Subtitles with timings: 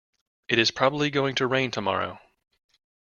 [0.49, 2.17] It is probably going to rain tomorrow.